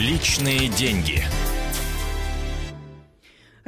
Личные 0.00 0.68
деньги. 0.68 1.22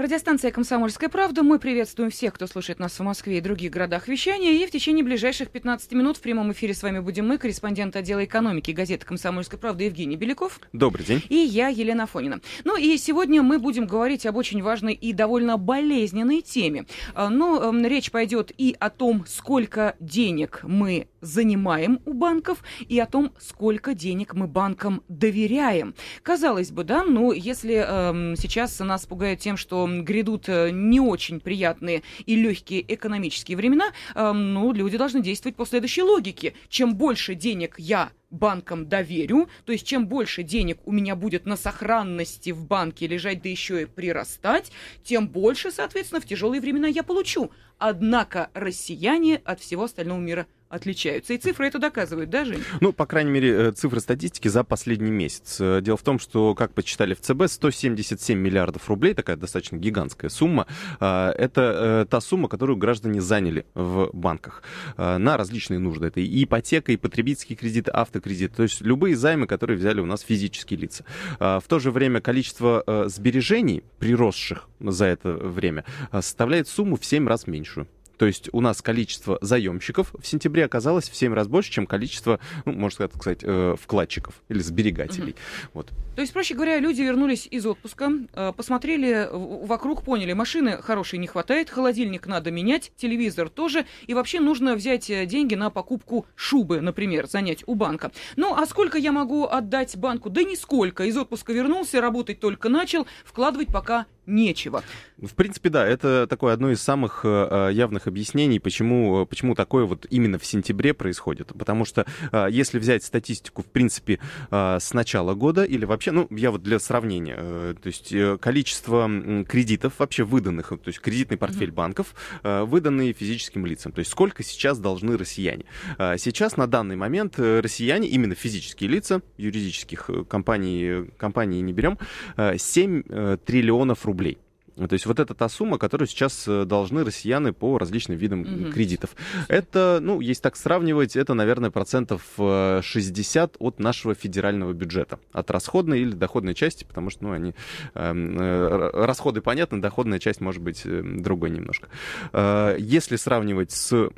Радиостанция 0.03 0.51
«Комсомольская 0.51 1.09
правда». 1.09 1.45
Мы 1.45 1.61
приветствуем 1.61 2.11
всех, 2.11 2.35
кто 2.35 2.49
слушает 2.49 2.81
нас 2.81 2.99
в 2.99 3.03
Москве 3.05 3.39
и 3.39 3.41
других 3.41 3.71
городах 3.71 4.09
вещания. 4.09 4.51
И 4.51 4.67
в 4.67 4.73
течение 4.73 5.05
ближайших 5.05 5.51
15 5.51 5.93
минут 5.93 6.17
в 6.17 6.21
прямом 6.21 6.51
эфире 6.51 6.75
с 6.75 6.83
вами 6.83 6.99
будем 6.99 7.29
мы, 7.29 7.39
корреспондент 7.39 7.95
отдела 7.95 8.25
экономики 8.25 8.73
газеты 8.73 9.07
«Комсомольская 9.07 9.61
правда» 9.61 9.85
Евгений 9.85 10.17
Беляков. 10.17 10.59
Добрый 10.73 11.07
день. 11.07 11.23
И 11.29 11.37
я, 11.37 11.69
Елена 11.69 12.09
Фонина. 12.09 12.41
Ну 12.65 12.77
и 12.77 12.97
сегодня 12.97 13.43
мы 13.43 13.61
будем 13.61 13.87
говорить 13.87 14.27
об 14.27 14.35
очень 14.39 14.61
важной 14.61 14.95
и 14.95 15.13
довольно 15.13 15.57
болезненной 15.57 16.41
теме. 16.41 16.87
А, 17.15 17.31
Но 17.31 17.71
ну, 17.71 17.87
речь 17.87 18.11
пойдет 18.11 18.51
и 18.59 18.75
о 18.81 18.91
том, 18.91 19.25
сколько 19.29 19.95
денег 20.01 20.63
мы 20.65 21.07
занимаем 21.21 22.01
у 22.07 22.13
банков, 22.13 22.65
и 22.89 22.99
о 22.99 23.07
том, 23.07 23.33
сколько 23.39 23.95
денег 23.95 24.35
мы 24.35 24.49
банкам 24.49 25.05
доверяем. 25.07 25.95
Казалось 26.25 26.73
бы, 26.73 26.83
да, 26.83 27.05
но 27.05 27.33
если 27.33 27.85
э, 27.87 28.35
сейчас 28.37 28.81
нас 28.81 29.07
пугают 29.07 29.39
тем, 29.39 29.57
что 29.57 29.87
грядут 30.01 30.49
э, 30.49 30.71
не 30.73 30.99
очень 30.99 31.41
приятные 31.41 32.03
и 32.25 32.37
легкие 32.37 32.83
экономические 32.95 33.57
времена, 33.57 33.93
э, 34.15 34.33
ну, 34.33 34.73
люди 34.73 34.97
должны 34.97 35.23
действовать 35.23 35.57
по 35.57 35.67
следующей 35.67 36.03
логике. 36.03 36.55
Чем 36.69 36.97
больше 36.97 37.35
денег 37.35 37.75
я 37.79 38.11
банкам 38.31 38.89
доверю, 38.89 39.49
то 39.67 39.73
есть 39.73 39.87
чем 39.87 40.07
больше 40.09 40.43
денег 40.43 40.79
у 40.85 40.93
меня 40.93 41.15
будет 41.15 41.45
на 41.45 41.57
сохранности 41.57 42.51
в 42.51 42.67
банке 42.67 43.07
лежать, 43.07 43.43
да 43.43 43.49
еще 43.49 43.83
и 43.83 43.85
прирастать, 43.85 44.73
тем 45.05 45.29
больше, 45.29 45.71
соответственно, 45.71 46.21
в 46.21 46.27
тяжелые 46.27 46.61
времена 46.61 46.89
я 46.89 47.03
получу. 47.03 47.51
Однако 47.79 48.51
россияне 48.55 49.41
от 49.45 49.61
всего 49.61 49.85
остального 49.85 50.19
мира 50.19 50.47
отличаются. 50.73 51.35
И 51.35 51.39
цифры 51.39 51.67
это 51.67 51.79
доказывают, 51.79 52.31
да, 52.31 52.47
Жень? 52.47 52.63
Ну, 52.81 52.93
по 52.93 53.05
крайней 53.05 53.31
мере, 53.31 53.51
э, 53.51 53.73
цифры 53.73 54.01
статистики 54.01 54.49
за 54.49 54.65
последний 54.65 55.11
месяц. 55.11 55.59
Э, 55.61 55.81
дело 55.83 55.99
в 55.99 56.03
том, 56.03 56.19
что, 56.19 56.55
как 56.55 56.73
почитали 56.73 57.13
в 57.13 57.21
ЦБ, 57.21 57.47
177 57.47 58.39
миллиардов 58.39 58.89
рублей, 58.89 59.13
такая 59.13 59.37
достаточно 59.37 59.77
гигантская 59.77 60.31
сумма, 60.31 60.67
э, 60.99 61.33
это 61.37 62.07
та 62.09 62.21
сумма, 62.23 62.49
которую 62.49 62.79
граждане 62.79 63.21
заняли 63.21 63.67
в 63.75 64.11
банках 64.13 64.63
на 64.97 65.37
различные 65.37 65.79
нужды. 65.79 66.07
Это 66.07 66.21
и 66.21 66.45
ипотека, 66.45 66.93
и 66.93 66.97
потребительские 66.97 67.57
кредиты, 67.57 67.91
автокредиты, 67.91 68.55
то 68.57 68.63
есть 68.63 68.81
любые 68.81 69.15
займы, 69.15 69.47
которые 69.47 69.77
взяли 69.77 70.01
у 70.01 70.07
нас 70.07 70.23
физические 70.23 70.81
лица. 70.81 71.05
В 71.39 71.65
то 71.69 71.79
же 71.79 71.91
время 71.91 72.21
количество 72.21 73.05
сбережений, 73.09 73.83
приросших 73.99 74.69
за 74.81 75.07
это 75.07 75.33
время, 75.33 75.85
составляет 76.13 76.69
сумму 76.69 76.97
в 76.97 77.05
7 77.05 77.29
раз 77.29 77.47
меньшую. 77.47 77.87
То 78.23 78.27
есть 78.27 78.51
у 78.53 78.61
нас 78.61 78.81
количество 78.83 79.37
заемщиков 79.41 80.15
в 80.17 80.25
сентябре 80.25 80.65
оказалось 80.65 81.11
в 81.11 81.17
7 81.17 81.35
раз 81.35 81.49
больше, 81.49 81.73
чем 81.73 81.89
количество, 81.89 82.39
ну, 82.65 82.71
можно 82.71 83.09
сказать, 83.09 83.41
э, 83.43 83.75
вкладчиков 83.77 84.41
или 84.49 84.61
сберегателей. 84.61 85.33
Угу. 85.33 85.71
Вот. 85.75 85.91
То 86.15 86.21
есть, 86.21 86.33
проще 86.33 86.55
говоря, 86.55 86.79
люди 86.79 87.03
вернулись 87.03 87.49
из 87.51 87.67
отпуска, 87.67 88.13
э, 88.33 88.53
посмотрели 88.57 89.29
вокруг, 89.33 90.05
поняли, 90.05 90.35
машины 90.35 90.81
хорошей 90.81 91.19
не 91.19 91.27
хватает, 91.27 91.69
холодильник 91.69 92.29
надо 92.29 92.53
менять, 92.53 92.93
телевизор 92.97 93.49
тоже, 93.49 93.87
и 94.07 94.15
вообще 94.15 94.39
нужно 94.39 94.77
взять 94.77 95.11
э, 95.11 95.27
деньги 95.27 95.57
на 95.57 95.71
покупку 95.71 96.25
шубы, 96.37 96.81
например, 96.81 97.27
занять 97.27 97.65
у 97.67 97.75
банка. 97.75 98.13
Ну, 98.37 98.55
а 98.55 98.67
сколько 98.67 98.99
я 98.99 99.11
могу 99.11 99.47
отдать 99.47 99.97
банку? 99.97 100.31
Да 100.31 100.45
нисколько. 100.45 101.03
Из 101.03 101.17
отпуска 101.17 101.53
вернулся, 101.53 102.01
работать 102.01 102.39
только 102.39 102.69
начал, 102.69 103.09
вкладывать 103.25 103.73
пока 103.73 104.07
нечего. 104.27 104.83
В 105.19 105.35
принципе, 105.35 105.69
да, 105.69 105.87
это 105.87 106.27
такое 106.29 106.55
одно 106.55 106.71
из 106.71 106.83
самых 106.83 107.21
э, 107.25 107.69
э, 107.69 107.73
явных 107.73 108.07
объяснений, 108.07 108.59
почему, 108.59 109.27
почему 109.27 109.55
такое 109.55 109.85
вот 109.85 110.07
именно 110.11 110.39
в 110.39 110.45
сентябре 110.45 110.95
происходит. 110.95 111.53
Потому 111.57 111.85
что 111.85 112.07
э, 112.33 112.49
если 112.51 112.79
взять 112.79 113.05
статистику, 113.05 113.63
в 113.63 113.67
принципе, 113.67 114.19
с 114.51 114.93
начала 114.93 115.35
года 115.35 115.65
или 115.65 115.85
вообще, 115.85 116.11
ну, 116.11 116.27
я 116.31 116.51
вот 116.51 116.63
для 116.63 116.79
сравнения, 116.79 117.37
то 117.37 117.87
есть 117.87 118.13
количество 118.41 119.09
кредитов 119.49 119.95
вообще 119.99 120.25
выданных, 120.25 120.69
то 120.69 120.81
есть 120.87 121.01
кредитный 121.01 121.37
портфель 121.37 121.71
mm-hmm. 121.71 121.73
банков, 121.73 122.15
выданные 122.43 123.13
физическим 123.13 123.67
лицам. 123.67 123.93
То 123.93 124.01
есть 124.01 124.11
сколько 124.11 124.43
сейчас 124.43 124.79
должны 124.79 125.17
россияне. 125.17 125.65
Сейчас 125.99 126.57
на 126.57 126.67
данный 126.67 126.97
момент 126.97 127.39
россияне, 127.39 128.09
именно 128.09 128.35
физические 128.35 128.91
лица, 128.91 129.23
юридических 129.37 130.11
компаний, 130.29 131.11
компаний 131.17 131.61
не 131.61 131.73
берем, 131.73 131.99
7 132.37 133.39
триллионов 133.45 134.05
рублей 134.07 134.12
рублей. 134.13 134.39
То 134.77 134.93
есть 134.95 135.07
вот 135.07 135.21
это 135.21 135.35
та 135.35 135.49
сумма, 135.49 135.79
которую 135.79 136.09
сейчас 136.09 136.45
э, 136.49 136.65
должны 136.65 137.05
россияне 137.05 137.53
по 137.53 137.79
различным 137.79 138.17
видам 138.17 138.41
угу. 138.41 138.73
кредитов. 138.73 139.11
Это, 139.49 139.99
ну, 140.01 140.21
если 140.21 140.43
так 140.43 140.57
сравнивать, 140.57 141.17
это, 141.17 141.35
наверное, 141.35 141.71
процентов 141.71 142.23
60 142.37 143.57
от 143.59 143.79
нашего 143.79 144.15
федерального 144.15 144.73
бюджета. 144.73 145.19
От 145.33 145.51
расходной 145.51 146.01
или 146.01 146.13
доходной 146.13 146.55
части, 146.55 146.85
потому 146.85 147.11
что, 147.11 147.25
ну, 147.25 147.33
они... 147.33 147.55
Эм, 147.95 148.39
э, 148.41 148.91
расходы 148.95 149.43
понятны, 149.43 149.81
доходная 149.81 150.19
часть 150.19 150.41
может 150.41 150.63
быть 150.63 150.83
э, 150.85 151.03
другой 151.03 151.51
немножко. 151.51 151.89
Э, 152.33 152.77
если 152.79 153.17
сравнивать 153.17 153.73
с 153.73 154.11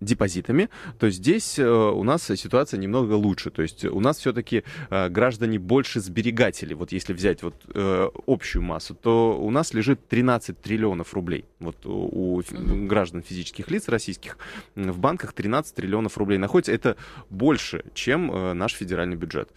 депозитами, 0.00 0.70
то 0.98 1.10
здесь 1.10 1.58
э, 1.58 1.68
у 1.68 2.02
нас 2.04 2.24
ситуация 2.24 2.78
немного 2.78 3.14
лучше. 3.14 3.50
То 3.50 3.62
есть 3.62 3.84
у 3.84 4.00
нас 4.00 4.18
все-таки 4.18 4.64
э, 4.90 5.08
граждане 5.08 5.58
больше 5.58 6.00
сберегатели. 6.00 6.74
Вот 6.74 6.92
если 6.92 7.12
взять 7.12 7.42
вот 7.42 7.54
э, 7.74 8.08
общую 8.26 8.62
массу, 8.62 8.94
то 8.94 9.38
у 9.38 9.50
нас 9.50 9.74
лежит 9.74 10.08
13 10.08 10.60
триллионов 10.60 11.14
рублей. 11.14 11.44
Вот 11.58 11.84
у 11.84 12.42
граждан 12.50 13.22
физических 13.22 13.70
лиц 13.70 13.88
российских 13.88 14.38
в 14.74 14.98
банках 14.98 15.32
13 15.32 15.74
триллионов 15.74 16.16
рублей 16.16 16.38
находится. 16.38 16.72
Это 16.72 16.96
больше, 17.28 17.84
чем 17.94 18.56
наш 18.56 18.72
федеральный 18.72 19.16
бюджет. 19.16 19.50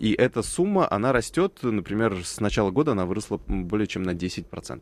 И 0.00 0.14
эта 0.18 0.42
сумма, 0.42 0.90
она 0.90 1.12
растет, 1.12 1.58
например, 1.62 2.24
с 2.24 2.40
начала 2.40 2.70
года 2.70 2.92
она 2.92 3.04
выросла 3.04 3.36
более 3.36 3.86
чем 3.86 4.02
на 4.02 4.10
10%. 4.10 4.80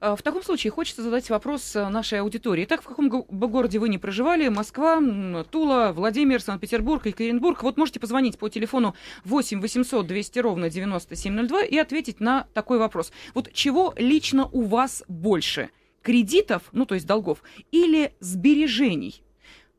В 0.00 0.18
таком 0.22 0.42
случае 0.42 0.70
хочется 0.70 1.02
задать 1.02 1.28
вопрос 1.30 1.74
нашей 1.74 2.20
аудитории. 2.20 2.64
Так, 2.64 2.82
в 2.82 2.86
каком 2.86 3.08
городе 3.08 3.78
вы 3.78 3.88
не 3.88 3.98
проживали, 3.98 4.37
Урале, 4.38 4.50
Москва, 4.50 5.02
Тула, 5.50 5.92
Владимир, 5.92 6.40
Санкт-Петербург, 6.40 7.04
Екатеринбург. 7.04 7.60
Вот 7.64 7.76
можете 7.76 7.98
позвонить 7.98 8.38
по 8.38 8.48
телефону 8.48 8.94
8 9.24 9.60
800 9.60 10.06
200 10.06 10.38
ровно 10.38 10.70
9702 10.70 11.64
и 11.64 11.76
ответить 11.76 12.20
на 12.20 12.46
такой 12.54 12.78
вопрос. 12.78 13.10
Вот 13.34 13.52
чего 13.52 13.94
лично 13.96 14.46
у 14.46 14.62
вас 14.62 15.02
больше? 15.08 15.70
Кредитов, 16.02 16.62
ну 16.70 16.86
то 16.86 16.94
есть 16.94 17.04
долгов, 17.04 17.42
или 17.72 18.12
сбережений? 18.20 19.24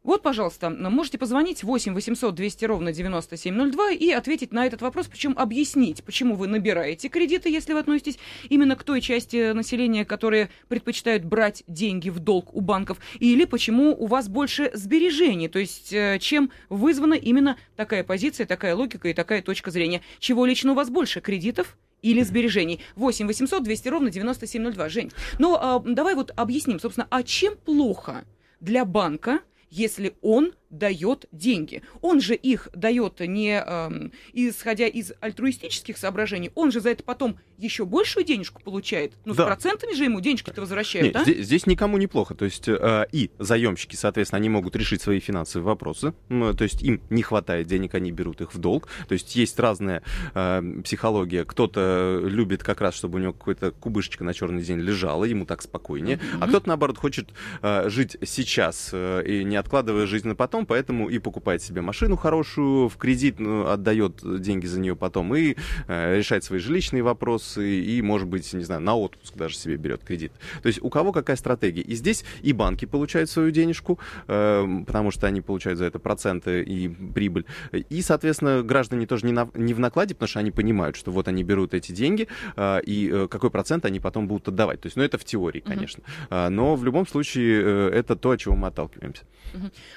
Вот, 0.09 0.23
пожалуйста, 0.23 0.71
можете 0.71 1.19
позвонить 1.19 1.63
8 1.63 1.93
800 1.93 2.33
200 2.33 2.65
ровно 2.65 2.91
9702 2.91 3.91
и 3.91 4.09
ответить 4.09 4.51
на 4.51 4.65
этот 4.65 4.81
вопрос, 4.81 5.05
причем 5.05 5.35
объяснить, 5.37 6.03
почему 6.03 6.33
вы 6.33 6.47
набираете 6.47 7.09
кредиты, 7.09 7.51
если 7.51 7.73
вы 7.73 7.79
относитесь 7.81 8.17
именно 8.49 8.75
к 8.75 8.81
той 8.81 9.01
части 9.01 9.51
населения, 9.51 10.05
которые 10.05 10.49
предпочитают 10.67 11.25
брать 11.25 11.63
деньги 11.67 12.09
в 12.09 12.17
долг 12.17 12.55
у 12.55 12.61
банков, 12.61 12.97
или 13.19 13.45
почему 13.45 13.95
у 13.95 14.07
вас 14.07 14.29
больше 14.29 14.71
сбережений, 14.73 15.47
то 15.47 15.59
есть 15.59 15.93
э, 15.93 16.17
чем 16.19 16.49
вызвана 16.69 17.13
именно 17.13 17.57
такая 17.75 18.03
позиция, 18.03 18.47
такая 18.47 18.75
логика 18.75 19.09
и 19.09 19.13
такая 19.13 19.43
точка 19.43 19.69
зрения. 19.69 20.01
Чего 20.17 20.47
лично 20.47 20.71
у 20.71 20.75
вас 20.75 20.89
больше, 20.89 21.21
кредитов 21.21 21.77
или 22.01 22.23
сбережений. 22.23 22.79
8 22.95 23.27
800 23.27 23.61
200 23.61 23.87
ровно 23.89 24.09
9702. 24.09 24.89
Жень, 24.89 25.11
ну 25.37 25.53
а, 25.53 25.79
давай 25.85 26.15
вот 26.15 26.31
объясним, 26.35 26.79
собственно, 26.79 27.05
а 27.11 27.21
чем 27.21 27.55
плохо 27.57 28.25
для 28.59 28.85
банка 28.85 29.41
если 29.69 30.15
он 30.21 30.53
дает 30.69 31.25
деньги. 31.31 31.81
Он 32.01 32.21
же 32.21 32.35
их 32.35 32.69
дает 32.73 33.19
не 33.21 33.61
э, 33.65 34.09
исходя 34.33 34.87
из 34.87 35.13
альтруистических 35.19 35.97
соображений, 35.97 36.51
он 36.55 36.71
же 36.71 36.79
за 36.79 36.89
это 36.89 37.03
потом 37.03 37.37
еще 37.57 37.85
большую 37.85 38.25
денежку 38.25 38.61
получает. 38.61 39.13
Ну, 39.25 39.33
да. 39.33 39.43
с 39.43 39.45
процентами 39.45 39.93
же 39.93 40.05
ему 40.05 40.21
денежки-то 40.21 40.61
возвращают, 40.61 41.07
Нет, 41.07 41.15
а? 41.15 41.23
здесь, 41.23 41.45
здесь 41.45 41.65
никому 41.65 41.97
неплохо. 41.97 42.35
То 42.35 42.45
есть 42.45 42.67
э, 42.67 43.05
и 43.11 43.31
заемщики, 43.37 43.95
соответственно, 43.95 44.37
они 44.37 44.49
могут 44.49 44.75
решить 44.75 45.01
свои 45.01 45.19
финансовые 45.19 45.65
вопросы. 45.65 46.13
Э, 46.29 46.53
то 46.57 46.63
есть 46.63 46.81
им 46.81 47.01
не 47.09 47.21
хватает 47.21 47.67
денег, 47.67 47.95
они 47.95 48.11
берут 48.11 48.41
их 48.41 48.53
в 48.53 48.57
долг. 48.57 48.87
То 49.07 49.13
есть 49.13 49.35
есть 49.35 49.59
разная 49.59 50.03
э, 50.33 50.81
психология. 50.83 51.43
Кто-то 51.43 52.21
любит 52.23 52.63
как 52.63 52.81
раз, 52.81 52.95
чтобы 52.95 53.19
у 53.19 53.21
него 53.21 53.33
какой-то 53.33 53.71
кубышечка 53.71 54.23
на 54.23 54.33
черный 54.33 54.63
день 54.63 54.79
лежала, 54.79 55.25
ему 55.25 55.45
так 55.45 55.61
спокойнее. 55.61 56.17
Mm-hmm. 56.17 56.37
А 56.41 56.47
кто-то, 56.47 56.67
наоборот, 56.67 56.97
хочет 56.97 57.29
э, 57.61 57.89
жить 57.89 58.17
сейчас 58.23 58.89
э, 58.93 59.23
и 59.25 59.43
не 59.43 59.57
откладывая 59.57 60.05
жизнь 60.05 60.27
на 60.27 60.35
потом, 60.35 60.58
поэтому 60.65 61.09
и 61.09 61.19
покупает 61.19 61.61
себе 61.61 61.81
машину 61.81 62.15
хорошую, 62.15 62.89
в 62.89 62.97
кредит 62.97 63.39
ну, 63.39 63.67
отдает 63.67 64.21
деньги 64.41 64.65
за 64.65 64.79
нее 64.79 64.95
потом 64.95 65.35
и 65.35 65.55
э, 65.87 66.17
решает 66.17 66.43
свои 66.43 66.59
жилищные 66.59 67.03
вопросы 67.03 67.81
и, 67.81 68.01
может 68.01 68.27
быть, 68.27 68.51
не 68.53 68.63
знаю, 68.63 68.81
на 68.81 68.95
отпуск 68.95 69.35
даже 69.35 69.55
себе 69.55 69.77
берет 69.77 70.03
кредит. 70.03 70.31
То 70.61 70.67
есть 70.67 70.81
у 70.81 70.89
кого 70.89 71.11
какая 71.11 71.37
стратегия. 71.37 71.81
И 71.81 71.95
здесь 71.95 72.23
и 72.41 72.53
банки 72.53 72.85
получают 72.85 73.29
свою 73.29 73.51
денежку, 73.51 73.99
э, 74.27 74.83
потому 74.85 75.11
что 75.11 75.27
они 75.27 75.41
получают 75.41 75.79
за 75.79 75.85
это 75.85 75.99
проценты 75.99 76.61
и 76.63 76.89
прибыль. 76.89 77.45
И, 77.71 78.01
соответственно, 78.01 78.63
граждане 78.63 79.05
тоже 79.05 79.25
не, 79.25 79.31
на, 79.31 79.49
не 79.53 79.73
в 79.73 79.79
накладе, 79.79 80.13
потому 80.15 80.29
что 80.29 80.39
они 80.39 80.51
понимают, 80.51 80.95
что 80.95 81.11
вот 81.11 81.27
они 81.27 81.43
берут 81.43 81.73
эти 81.73 81.91
деньги, 81.91 82.27
э, 82.55 82.81
и 82.85 83.09
э, 83.11 83.27
какой 83.29 83.49
процент 83.49 83.85
они 83.85 83.99
потом 83.99 84.27
будут 84.27 84.47
отдавать. 84.47 84.81
То 84.81 84.87
есть, 84.87 84.97
ну, 84.97 85.03
это 85.03 85.17
в 85.17 85.23
теории, 85.23 85.59
конечно. 85.59 86.03
Uh-huh. 86.29 86.49
Но 86.49 86.75
в 86.75 86.83
любом 86.83 87.07
случае 87.07 87.61
э, 87.63 87.89
это 87.89 88.15
то, 88.15 88.31
от 88.31 88.39
чего 88.39 88.55
мы 88.55 88.67
отталкиваемся. 88.67 89.23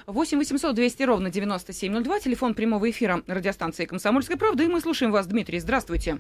8 0.06 0.40
800 0.52 0.74
200 0.74 1.02
ровно 1.04 1.30
9702, 1.30 2.18
телефон 2.18 2.52
прямого 2.52 2.90
эфира 2.90 3.22
радиостанции 3.26 3.86
«Комсомольская 3.86 4.36
правда», 4.36 4.62
и 4.64 4.68
мы 4.68 4.80
слушаем 4.80 5.10
вас, 5.10 5.26
Дмитрий, 5.26 5.58
здравствуйте. 5.58 6.18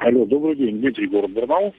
Алло, 0.00 0.26
добрый 0.26 0.56
день, 0.56 0.78
Дмитрий, 0.78 1.06
город 1.06 1.30
Барнаул. 1.30 1.74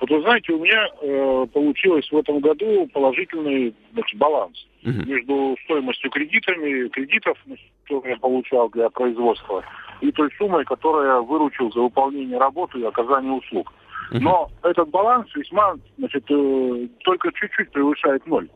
Вот 0.00 0.10
вы 0.10 0.22
знаете, 0.22 0.52
у 0.52 0.58
меня 0.58 0.88
э, 0.88 1.46
получилось 1.52 2.10
в 2.10 2.16
этом 2.16 2.40
году 2.40 2.88
положительный 2.92 3.72
значит, 3.92 4.18
баланс 4.18 4.66
uh-huh. 4.82 5.06
между 5.06 5.56
стоимостью 5.64 6.10
кредитами, 6.10 6.88
кредитов, 6.88 7.38
которые 7.84 8.14
я 8.14 8.18
получал 8.18 8.68
для 8.70 8.90
производства, 8.90 9.62
и 10.00 10.10
той 10.10 10.30
суммой, 10.36 10.64
которую 10.64 11.06
я 11.06 11.20
выручил 11.20 11.70
за 11.70 11.80
выполнение 11.80 12.38
работы 12.38 12.80
и 12.80 12.84
оказание 12.84 13.34
услуг. 13.34 13.72
Uh-huh. 14.10 14.18
Но 14.18 14.50
этот 14.64 14.88
баланс 14.88 15.28
весьма, 15.36 15.76
значит, 15.96 16.24
э, 16.28 16.88
только 17.04 17.30
чуть-чуть 17.34 17.70
превышает 17.70 18.26
ноль. 18.26 18.48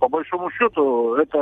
По 0.00 0.08
большому 0.08 0.50
счету, 0.50 1.14
это 1.16 1.38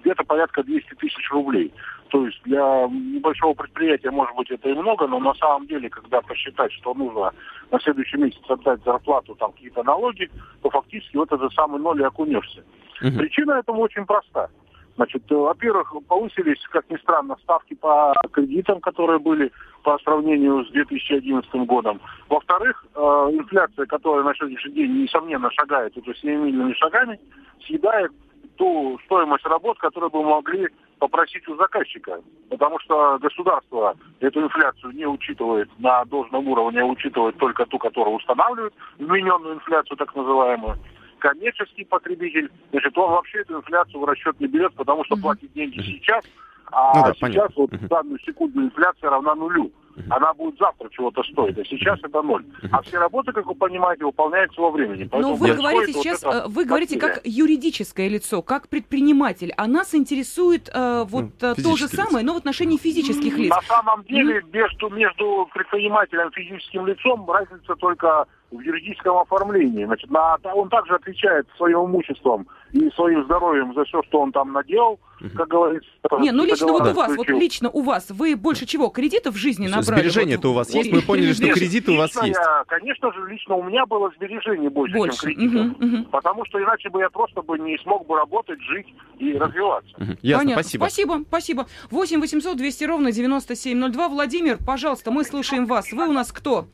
где-то 0.00 0.24
порядка 0.24 0.62
200 0.62 0.94
тысяч 0.94 1.30
рублей. 1.30 1.70
То 2.08 2.24
есть 2.26 2.40
для 2.44 2.86
небольшого 2.88 3.52
предприятия, 3.52 4.10
может 4.10 4.34
быть, 4.36 4.50
это 4.50 4.70
и 4.70 4.72
много, 4.72 5.06
но 5.06 5.18
на 5.18 5.34
самом 5.34 5.66
деле, 5.66 5.90
когда 5.90 6.22
посчитать, 6.22 6.72
что 6.72 6.94
нужно 6.94 7.32
на 7.70 7.78
следующий 7.80 8.16
месяц 8.16 8.40
отдать 8.48 8.82
зарплату, 8.84 9.34
там 9.34 9.52
какие-то 9.52 9.82
налоги, 9.82 10.30
то 10.62 10.70
фактически 10.70 11.18
вот 11.18 11.30
этот 11.30 11.52
самый 11.52 11.78
ноль 11.78 12.00
и 12.00 12.04
окунешься. 12.04 12.64
Угу. 13.02 13.18
Причина 13.18 13.52
этому 13.52 13.82
очень 13.82 14.06
проста. 14.06 14.48
Значит, 14.96 15.22
э, 15.30 15.34
во-первых, 15.34 15.92
повысились, 16.06 16.60
как 16.70 16.88
ни 16.88 16.96
странно, 16.96 17.36
ставки 17.42 17.74
по 17.74 18.14
кредитам, 18.32 18.80
которые 18.80 19.18
были 19.18 19.50
по 19.82 19.98
сравнению 19.98 20.64
с 20.64 20.70
2011 20.70 21.66
годом. 21.66 22.00
Во-вторых, 22.28 22.84
э, 22.94 23.00
инфляция, 23.32 23.86
которая 23.86 24.24
на 24.24 24.34
сегодняшний 24.34 24.72
день, 24.72 25.02
несомненно, 25.02 25.50
шагает, 25.50 25.96
это 25.96 26.14
семимильными 26.14 26.74
шагами, 26.74 27.18
съедает 27.66 28.12
ту 28.56 28.98
стоимость 29.06 29.44
работ, 29.46 29.78
которую 29.78 30.10
бы 30.10 30.22
могли 30.22 30.68
попросить 30.98 31.46
у 31.48 31.56
заказчика. 31.56 32.20
Потому 32.48 32.78
что 32.78 33.18
государство 33.18 33.96
эту 34.20 34.42
инфляцию 34.42 34.92
не 34.92 35.06
учитывает 35.06 35.68
на 35.78 36.04
должном 36.04 36.48
уровне, 36.48 36.80
а 36.80 36.84
учитывает 36.84 37.36
только 37.38 37.66
ту, 37.66 37.78
которую 37.78 38.16
устанавливает, 38.16 38.74
вмененную 38.98 39.56
инфляцию 39.56 39.96
так 39.96 40.14
называемую. 40.14 40.76
Коммерческий 41.24 41.86
потребитель, 41.86 42.50
значит, 42.70 42.98
он 42.98 43.12
вообще 43.12 43.38
эту 43.38 43.56
инфляцию 43.56 43.98
в 43.98 44.04
расчет 44.04 44.38
не 44.40 44.46
берет, 44.46 44.74
потому 44.74 45.06
что 45.06 45.16
платит 45.16 45.50
деньги 45.54 45.80
сейчас, 45.80 46.22
а 46.70 46.92
ну 46.94 47.00
да, 47.00 47.14
сейчас 47.14 47.18
понятно. 47.18 47.54
вот 47.56 47.72
в 47.72 47.88
данную 47.88 48.18
секунду 48.20 48.60
инфляция 48.60 49.08
равна 49.08 49.34
нулю 49.34 49.72
она 50.10 50.34
будет 50.34 50.58
завтра 50.58 50.88
чего-то 50.90 51.22
стоить, 51.24 51.58
а 51.58 51.64
сейчас 51.64 51.98
это 52.02 52.22
ноль. 52.22 52.44
А 52.70 52.82
все 52.82 52.98
работы, 52.98 53.32
как 53.32 53.46
вы 53.46 53.54
понимаете, 53.54 54.04
выполняются 54.04 54.60
во 54.60 54.70
времени. 54.70 55.08
Но 55.12 55.34
вы 55.34 55.52
говорите 55.52 55.92
сейчас, 55.92 56.22
вот 56.22 56.34
э, 56.34 56.42
вы 56.48 56.64
говорите 56.64 56.98
как 56.98 57.20
юридическое 57.24 58.08
лицо, 58.08 58.42
как 58.42 58.68
предприниматель, 58.68 59.52
а 59.56 59.66
нас 59.66 59.94
интересует 59.94 60.70
э, 60.72 61.04
вот 61.06 61.30
ну, 61.40 61.54
то 61.54 61.76
же 61.76 61.88
самое, 61.88 62.24
но 62.24 62.34
в 62.34 62.36
отношении 62.36 62.76
физических 62.76 63.36
лиц. 63.38 63.50
На 63.50 63.62
самом 63.62 64.02
деле 64.04 64.42
между, 64.52 64.90
между 64.90 65.48
предпринимателем 65.52 66.28
и 66.28 66.34
физическим 66.34 66.86
лицом 66.86 67.30
разница 67.30 67.74
только 67.76 68.26
в 68.50 68.60
юридическом 68.60 69.18
оформлении. 69.18 69.84
Значит, 69.84 70.10
на, 70.10 70.36
он 70.54 70.68
также 70.68 70.94
отвечает 70.94 71.46
своим 71.56 71.86
имуществом 71.86 72.46
и 72.74 72.90
своим 72.90 73.24
здоровьем 73.24 73.72
за 73.72 73.84
все, 73.84 74.02
что 74.02 74.20
он 74.20 74.32
там 74.32 74.52
наделал, 74.52 74.98
как 75.36 75.46
говорится. 75.46 75.88
Не, 76.18 76.32
ну 76.32 76.44
лично 76.44 76.72
вот 76.72 76.88
у 76.88 76.92
вас, 76.92 77.16
вот 77.16 77.28
лично 77.28 77.70
у 77.70 77.82
вас, 77.82 78.10
вы 78.10 78.34
больше 78.34 78.66
чего, 78.66 78.88
кредитов 78.88 79.34
в 79.34 79.38
жизни 79.38 79.68
набрали? 79.68 80.00
Сбережения-то 80.00 80.50
у 80.50 80.54
вас 80.54 80.74
есть? 80.74 80.90
Мы 80.92 81.00
поняли, 81.00 81.32
что 81.32 81.46
кредиты 81.52 81.92
у 81.92 81.96
вас 81.96 82.20
есть. 82.24 82.38
Конечно 82.66 83.12
же, 83.12 83.26
лично 83.28 83.54
у 83.54 83.62
меня 83.62 83.86
было 83.86 84.10
сбережений 84.16 84.68
больше, 84.68 84.96
больше. 84.96 85.18
чем 85.18 85.26
кредитов. 85.26 85.66
Угу, 85.78 85.86
угу. 85.86 86.04
Потому 86.10 86.44
что 86.46 86.60
иначе 86.60 86.90
бы 86.90 87.00
я 87.00 87.10
просто 87.10 87.42
бы 87.42 87.58
не 87.60 87.78
смог 87.78 88.06
бы 88.08 88.16
работать, 88.16 88.60
жить 88.62 88.92
и 89.18 89.34
развиваться. 89.34 89.94
Угу. 89.96 90.16
Ясно, 90.22 90.44
Понятно. 90.44 90.62
спасибо. 90.62 90.82
Спасибо, 90.82 91.24
спасибо. 91.28 91.66
8 91.92 92.20
800 92.20 92.56
200 92.56 92.84
ровно 92.84 93.12
9702. 93.12 94.08
Владимир, 94.08 94.58
пожалуйста, 94.66 95.12
мы 95.12 95.22
слушаем 95.22 95.66
вас. 95.66 95.92
Вы 95.92 96.08
у 96.08 96.12
нас 96.12 96.32
кто? 96.32 96.66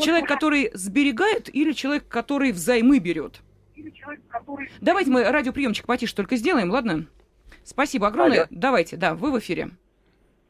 Человек, 0.00 0.28
который 0.28 0.70
сберегает 0.74 1.52
или 1.54 1.72
человек, 1.72 2.06
который 2.08 2.52
взаймы 2.52 2.98
берет? 2.98 3.40
Давайте 4.80 5.10
мы 5.10 5.24
радиоприемчик 5.24 5.86
потише 5.86 6.14
только 6.14 6.36
сделаем, 6.36 6.70
ладно? 6.70 7.06
Спасибо 7.64 8.08
огромное. 8.08 8.38
Алло. 8.38 8.46
Давайте, 8.50 8.96
да, 8.96 9.14
вы 9.14 9.32
в 9.32 9.38
эфире. 9.38 9.70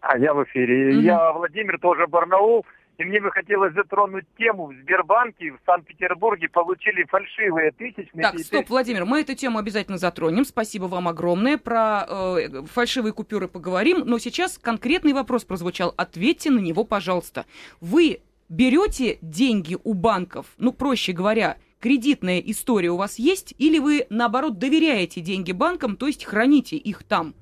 А 0.00 0.16
я 0.18 0.32
в 0.32 0.42
эфире. 0.44 0.94
Угу. 0.94 1.00
Я 1.00 1.32
Владимир, 1.32 1.78
тоже 1.78 2.06
Барнаул. 2.06 2.64
И 2.98 3.04
мне 3.04 3.18
бы 3.18 3.30
хотелось 3.30 3.72
затронуть 3.72 4.26
тему. 4.36 4.66
В 4.66 4.74
Сбербанке 4.74 5.52
в 5.52 5.58
Санкт-Петербурге 5.64 6.50
получили 6.50 7.04
фальшивые 7.04 7.70
тысячные... 7.70 8.22
Так, 8.22 8.38
стоп, 8.38 8.68
Владимир, 8.68 9.06
мы 9.06 9.22
эту 9.22 9.34
тему 9.34 9.58
обязательно 9.58 9.96
затронем. 9.96 10.44
Спасибо 10.44 10.84
вам 10.84 11.08
огромное. 11.08 11.56
Про 11.56 12.04
э, 12.06 12.62
фальшивые 12.66 13.14
купюры 13.14 13.48
поговорим. 13.48 14.02
Но 14.04 14.18
сейчас 14.18 14.58
конкретный 14.58 15.14
вопрос 15.14 15.44
прозвучал. 15.44 15.94
Ответьте 15.96 16.50
на 16.50 16.58
него, 16.58 16.84
пожалуйста. 16.84 17.46
Вы 17.80 18.20
берете 18.50 19.18
деньги 19.22 19.78
у 19.82 19.94
банков, 19.94 20.46
ну, 20.58 20.72
проще 20.72 21.12
говоря, 21.12 21.56
кредитная 21.80 22.38
история 22.38 22.90
у 22.90 22.96
вас 22.96 23.18
есть, 23.18 23.54
или 23.58 23.78
вы, 23.78 24.06
наоборот, 24.10 24.58
доверяете 24.58 25.20
деньги 25.20 25.52
банкам, 25.52 25.96
то 25.96 26.06
есть 26.06 26.24
храните 26.24 26.76
их 26.76 27.02
там? 27.02 27.34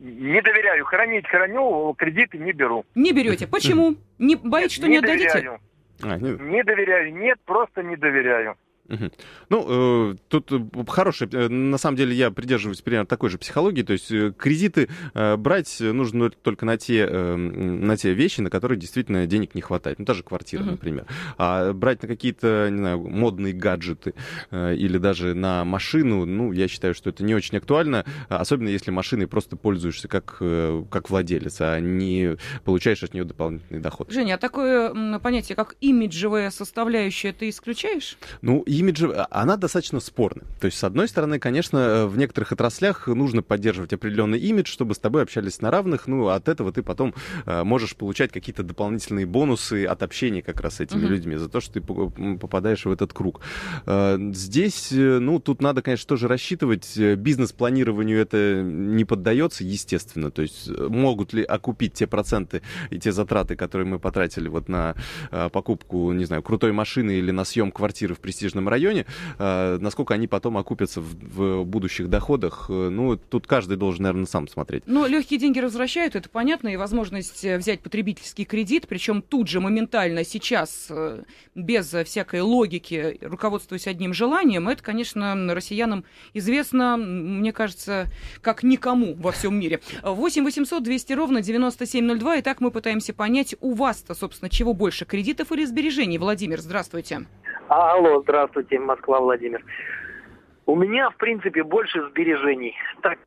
Не 0.00 0.42
доверяю. 0.42 0.84
Хранить 0.84 1.26
храню, 1.26 1.94
кредиты 1.96 2.38
не 2.38 2.52
беру. 2.52 2.84
Не 2.94 3.12
берете. 3.12 3.46
Почему? 3.46 3.96
Не 4.18 4.36
боитесь, 4.36 4.76
что 4.76 4.86
не, 4.86 4.92
не 4.92 4.98
отдадите? 4.98 5.32
Доверяю. 5.32 5.60
А, 6.02 6.18
не... 6.18 6.30
не 6.30 6.62
доверяю. 6.62 7.14
Нет, 7.14 7.38
просто 7.44 7.82
не 7.82 7.96
доверяю. 7.96 8.56
Угу. 8.88 9.10
Ну, 9.48 9.66
э, 10.12 10.16
тут 10.28 10.52
э, 10.52 10.60
хорошая, 10.88 11.28
э, 11.32 11.48
на 11.48 11.78
самом 11.78 11.96
деле 11.96 12.14
я 12.14 12.30
придерживаюсь 12.30 12.82
примерно 12.82 13.06
такой 13.06 13.30
же 13.30 13.38
психологии, 13.38 13.82
то 13.82 13.94
есть 13.94 14.12
э, 14.12 14.32
кредиты 14.36 14.90
э, 15.14 15.36
брать 15.36 15.80
нужно 15.80 16.28
только 16.30 16.66
на 16.66 16.76
те, 16.76 17.06
э, 17.08 17.36
на 17.36 17.96
те 17.96 18.12
вещи, 18.12 18.42
на 18.42 18.50
которые 18.50 18.78
действительно 18.78 19.26
денег 19.26 19.54
не 19.54 19.62
хватает, 19.62 19.98
ну, 19.98 20.04
даже 20.04 20.22
квартира, 20.22 20.62
угу. 20.62 20.72
например. 20.72 21.06
А 21.38 21.72
брать 21.72 22.02
на 22.02 22.08
какие-то, 22.08 22.68
не 22.70 22.78
знаю, 22.78 22.98
модные 22.98 23.54
гаджеты 23.54 24.14
э, 24.50 24.74
или 24.76 24.98
даже 24.98 25.32
на 25.32 25.64
машину, 25.64 26.26
ну, 26.26 26.52
я 26.52 26.68
считаю, 26.68 26.94
что 26.94 27.08
это 27.08 27.24
не 27.24 27.34
очень 27.34 27.56
актуально, 27.56 28.04
особенно 28.28 28.68
если 28.68 28.90
машиной 28.90 29.26
просто 29.26 29.56
пользуешься 29.56 30.08
как, 30.08 30.36
э, 30.40 30.84
как 30.90 31.08
владелец, 31.08 31.56
а 31.60 31.80
не 31.80 32.36
получаешь 32.64 33.02
от 33.02 33.14
нее 33.14 33.24
дополнительный 33.24 33.80
доход. 33.80 34.10
Женя, 34.10 34.34
а 34.34 34.38
такое 34.38 35.18
понятие, 35.20 35.56
как 35.56 35.76
имиджевая 35.80 36.50
составляющая, 36.50 37.32
ты 37.32 37.48
исключаешь? 37.48 38.18
Ну, 38.42 38.62
имидж, 38.78 39.04
а, 39.04 39.26
она 39.30 39.56
достаточно 39.56 40.00
спорная. 40.00 40.46
То 40.60 40.66
есть, 40.66 40.78
с 40.78 40.84
одной 40.84 41.08
стороны, 41.08 41.38
конечно, 41.38 41.78
э, 41.78 42.06
в 42.06 42.16
некоторых 42.18 42.52
отраслях 42.52 43.06
нужно 43.06 43.42
поддерживать 43.42 43.92
определенный 43.92 44.38
имидж, 44.38 44.70
чтобы 44.70 44.94
с 44.94 44.98
тобой 44.98 45.22
общались 45.22 45.60
на 45.60 45.70
равных. 45.70 46.06
Ну, 46.06 46.28
от 46.28 46.48
этого 46.48 46.72
ты 46.72 46.82
потом 46.82 47.14
э, 47.46 47.64
можешь 47.64 47.96
получать 47.96 48.32
какие-то 48.32 48.62
дополнительные 48.62 49.26
бонусы 49.26 49.84
от 49.84 50.02
общения 50.02 50.42
как 50.42 50.60
раз 50.60 50.76
с 50.76 50.80
этими 50.80 51.04
uh-huh. 51.04 51.08
людьми, 51.08 51.36
за 51.36 51.48
то, 51.48 51.60
что 51.60 51.74
ты 51.74 51.80
попадаешь 51.80 52.84
в 52.84 52.90
этот 52.90 53.12
круг. 53.12 53.40
Э, 53.86 54.18
здесь, 54.32 54.88
ну, 54.90 55.38
тут 55.38 55.62
надо, 55.62 55.82
конечно, 55.82 56.08
тоже 56.08 56.28
рассчитывать. 56.28 56.96
Бизнес-планированию 56.96 58.20
это 58.20 58.62
не 58.62 59.04
поддается, 59.04 59.64
естественно. 59.64 60.30
То 60.30 60.42
есть, 60.42 60.68
могут 60.68 61.32
ли 61.32 61.42
окупить 61.42 61.94
те 61.94 62.06
проценты 62.06 62.62
и 62.90 62.98
те 62.98 63.12
затраты, 63.12 63.56
которые 63.56 63.86
мы 63.86 63.98
потратили 63.98 64.48
вот 64.48 64.68
на 64.68 64.94
покупку, 65.52 66.12
не 66.12 66.24
знаю, 66.24 66.42
крутой 66.42 66.72
машины 66.72 67.12
или 67.12 67.30
на 67.30 67.44
съем 67.44 67.70
квартиры 67.70 68.14
в 68.14 68.20
престижном 68.20 68.63
определенном 68.64 68.68
районе, 68.68 69.06
э, 69.38 69.78
насколько 69.80 70.14
они 70.14 70.26
потом 70.26 70.56
окупятся 70.56 71.00
в, 71.00 71.14
в 71.14 71.64
будущих 71.64 72.08
доходах, 72.08 72.66
э, 72.68 72.88
ну, 72.90 73.16
тут 73.16 73.46
каждый 73.46 73.76
должен, 73.76 74.02
наверное, 74.02 74.26
сам 74.26 74.48
смотреть. 74.48 74.84
Ну, 74.86 75.06
легкие 75.06 75.38
деньги 75.38 75.60
возвращают, 75.60 76.16
это 76.16 76.28
понятно, 76.28 76.68
и 76.68 76.76
возможность 76.76 77.44
э, 77.44 77.58
взять 77.58 77.80
потребительский 77.80 78.44
кредит, 78.44 78.86
причем 78.88 79.22
тут 79.22 79.48
же 79.48 79.60
моментально 79.60 80.24
сейчас, 80.24 80.90
без 81.54 81.94
всякой 82.04 82.40
логики, 82.40 83.18
руководствуясь 83.20 83.86
одним 83.86 84.14
желанием, 84.14 84.68
это, 84.68 84.82
конечно, 84.82 85.54
россиянам 85.54 86.04
известно, 86.34 86.96
мне 86.96 87.52
кажется, 87.52 88.06
как 88.40 88.62
никому 88.62 89.14
во 89.14 89.32
всем 89.32 89.58
мире. 89.58 89.80
8 90.02 90.44
800 90.44 90.82
200 90.82 91.12
ровно 91.12 91.42
9702, 91.42 92.36
и 92.36 92.42
так 92.42 92.60
мы 92.60 92.70
пытаемся 92.70 93.12
понять, 93.12 93.54
у 93.60 93.74
вас-то, 93.74 94.14
собственно, 94.14 94.48
чего 94.50 94.74
больше, 94.74 95.04
кредитов 95.04 95.52
или 95.52 95.64
сбережений? 95.64 96.18
Владимир, 96.18 96.60
здравствуйте. 96.60 97.26
Алло, 97.68 98.20
здравствуйте, 98.22 98.78
Москва, 98.78 99.20
Владимир. 99.20 99.62
У 100.66 100.76
меня, 100.76 101.10
в 101.10 101.16
принципе, 101.16 101.62
больше 101.62 102.02
сбережений. 102.10 102.74
Так, 103.02 103.18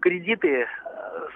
кредиты 0.00 0.48
э, 0.48 0.66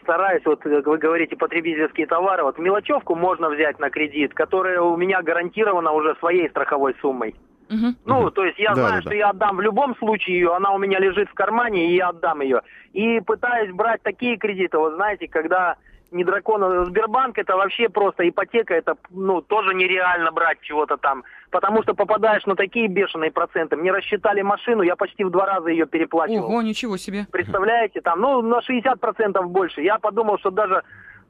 стараюсь, 0.03 0.45
вот 0.45 0.65
вы 0.65 0.99
говорите, 0.99 1.37
потребительские 1.37 2.07
товары, 2.07 2.43
вот 2.43 2.59
мелочевку 2.59 3.15
можно 3.15 3.49
взять 3.49 3.79
на 3.79 3.91
кредит, 3.91 4.35
которая 4.35 4.81
у 4.81 4.97
меня 4.97 5.23
гарантирована 5.23 5.93
уже 5.93 6.15
своей 6.17 6.49
страховой 6.51 6.95
суммой. 7.01 7.35
Угу. 7.71 7.95
Ну, 8.05 8.31
то 8.31 8.45
есть 8.45 8.59
я 8.59 8.71
да, 8.71 8.75
знаю, 8.75 8.95
да, 8.97 9.01
что 9.01 9.11
да. 9.11 9.17
я 9.17 9.31
отдам 9.31 9.57
в 9.57 9.61
любом 9.61 9.97
случае 9.97 10.37
ее, 10.37 10.55
она 10.55 10.73
у 10.73 10.79
меня 10.79 10.99
лежит 10.99 11.29
в 11.31 11.35
кармане, 11.35 11.91
и 11.91 11.97
я 11.97 12.09
отдам 12.09 12.43
ее. 12.43 12.61
И 12.93 13.21
пытаюсь 13.21 13.73
брать 13.73 14.03
такие 14.03 14.37
кредиты, 14.37 14.79
вот 14.79 14.95
знаете, 14.95 15.29
когда 15.29 15.77
не 16.15 16.25
дракон, 16.25 16.63
а 16.63 16.85
Сбербанк 16.87 17.37
это 17.39 17.57
вообще 17.57 17.89
просто 17.89 18.27
ипотека, 18.27 18.75
это 18.75 18.97
ну 19.11 19.43
тоже 19.43 19.75
нереально 19.75 20.31
брать 20.31 20.59
чего-то 20.63 20.97
там, 20.97 21.25
потому 21.51 21.83
что 21.83 21.95
попадаешь 21.95 22.47
на 22.47 22.55
такие 22.55 22.89
бешеные 22.89 23.31
проценты. 23.31 23.77
Мне 23.77 23.93
рассчитали 23.93 24.41
машину, 24.43 24.83
я 24.83 24.97
почти 24.97 25.25
в 25.25 25.31
два 25.31 25.45
раза 25.45 25.69
ее 25.69 25.87
переплачивал. 25.87 26.47
Ого, 26.47 26.63
ничего 26.63 26.97
себе. 26.97 27.27
Представляете, 27.31 28.01
там, 28.01 28.21
ну 28.21 28.41
на 28.41 28.61
60% 28.61 29.43
больше. 29.47 29.83
Я 29.83 29.99
подумал, 29.99 30.39
что 30.39 30.51
даже 30.51 30.83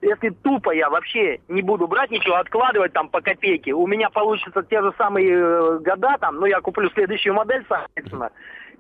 если 0.02 0.28
тупо 0.28 0.70
я 0.70 0.90
вообще 0.90 1.40
не 1.48 1.62
буду 1.62 1.88
брать 1.88 2.10
ничего, 2.10 2.36
откладывать 2.36 2.92
там 2.92 3.08
по 3.08 3.20
копейке, 3.20 3.72
у 3.72 3.86
меня 3.86 4.10
получится 4.10 4.62
те 4.62 4.82
же 4.82 4.92
самые 4.98 5.30
э, 5.30 5.78
года 5.78 6.16
там, 6.20 6.36
ну 6.36 6.46
я 6.46 6.60
куплю 6.60 6.90
следующую 6.90 7.34
модель, 7.34 7.64
соответственно, 7.68 8.30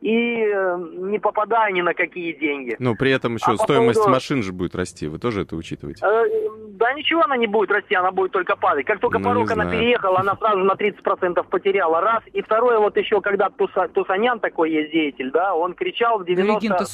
и 0.04 0.44
э, 0.44 0.78
не 0.98 1.18
попадаю 1.18 1.72
ни 1.72 1.80
на 1.80 1.94
какие 1.94 2.34
деньги. 2.34 2.76
Но 2.78 2.94
при 2.94 3.10
этом 3.10 3.36
еще 3.36 3.52
а 3.52 3.56
стоимость 3.56 4.00
поводу... 4.00 4.12
машин 4.12 4.42
же 4.42 4.52
будет 4.52 4.74
расти, 4.74 5.08
вы 5.08 5.18
тоже 5.18 5.42
это 5.42 5.56
учитываете? 5.56 6.04
Э, 6.04 6.24
да 6.72 6.92
ничего 6.92 7.22
она 7.22 7.38
не 7.38 7.46
будет 7.46 7.70
расти, 7.70 7.94
она 7.94 8.10
будет 8.10 8.32
только 8.32 8.54
падать. 8.54 8.84
Как 8.84 9.00
только 9.00 9.18
ну, 9.18 9.24
порог 9.24 9.50
она 9.50 9.64
переехала, 9.64 10.20
она 10.20 10.36
сразу 10.36 10.58
на 10.58 10.72
30% 10.72 11.42
потеряла, 11.48 12.02
раз. 12.02 12.22
И 12.34 12.42
второе, 12.42 12.78
вот 12.80 12.98
еще 12.98 13.22
когда 13.22 13.48
Туса, 13.48 13.88
Тусанян 13.88 14.40
такой 14.40 14.72
есть 14.72 14.92
деятель, 14.92 15.30
да, 15.30 15.54
он 15.54 15.72
кричал 15.72 16.18
в 16.18 16.26
90 16.26 16.84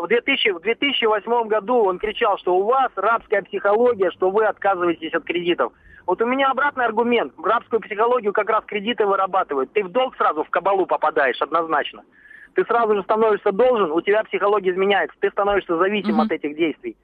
в, 0.00 0.08
2000, 0.08 0.50
в 0.50 0.60
2008 0.60 1.48
году 1.48 1.84
он 1.84 1.98
кричал, 1.98 2.38
что 2.38 2.56
у 2.56 2.64
вас 2.64 2.90
рабская 2.96 3.42
психология, 3.42 4.10
что 4.10 4.30
вы 4.30 4.44
отказываетесь 4.46 5.14
от 5.14 5.24
кредитов. 5.24 5.72
Вот 6.06 6.20
у 6.22 6.26
меня 6.26 6.50
обратный 6.50 6.84
аргумент. 6.84 7.32
Рабскую 7.42 7.80
психологию 7.80 8.32
как 8.32 8.48
раз 8.48 8.64
кредиты 8.64 9.06
вырабатывают. 9.06 9.72
Ты 9.72 9.84
в 9.84 9.90
долг 9.90 10.16
сразу 10.16 10.44
в 10.44 10.50
кабалу 10.50 10.86
попадаешь 10.86 11.40
однозначно. 11.40 12.02
Ты 12.54 12.64
сразу 12.64 12.96
же 12.96 13.02
становишься 13.02 13.52
должен, 13.52 13.92
у 13.92 14.00
тебя 14.00 14.24
психология 14.24 14.72
изменяется, 14.72 15.16
ты 15.20 15.30
становишься 15.30 15.76
зависим 15.76 16.14
угу. 16.14 16.22
от 16.22 16.32
этих 16.32 16.56
действий. 16.56 16.96